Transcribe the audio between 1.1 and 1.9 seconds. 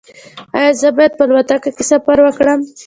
په الوتکه کې